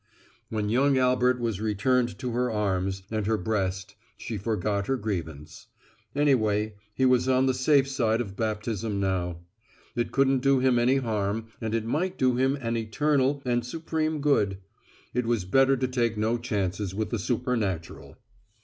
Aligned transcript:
When 0.49 0.69
young 0.69 0.97
Albert 0.97 1.39
was 1.39 1.61
returned 1.61 2.17
to 2.17 2.31
her 2.31 2.49
arms 2.49 3.03
and 3.11 3.27
her 3.27 3.37
breast, 3.37 3.93
she 4.17 4.35
forgot 4.35 4.87
her 4.87 4.97
grievance. 4.97 5.67
Anyway, 6.15 6.73
he 6.95 7.05
was 7.05 7.27
on 7.29 7.45
the 7.45 7.53
safe 7.53 7.87
side 7.87 8.19
of 8.19 8.35
baptism 8.35 8.99
now. 8.99 9.41
It 9.95 10.11
couldn't 10.11 10.39
do 10.39 10.57
him 10.57 10.79
any 10.79 10.95
harm 10.97 11.49
and 11.61 11.75
it 11.75 11.85
might 11.85 12.17
do 12.17 12.35
him 12.35 12.55
an 12.55 12.77
eternal 12.77 13.43
and 13.45 13.63
supreme 13.63 14.21
good. 14.21 14.57
It 15.13 15.27
was 15.27 15.45
better 15.45 15.77
to 15.77 15.87
take 15.87 16.17
no 16.17 16.39
chances 16.39 16.95
with 16.95 17.11
the 17.11 17.19
supernatural. 17.19 18.17